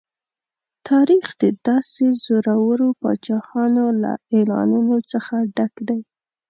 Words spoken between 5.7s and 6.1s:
دی.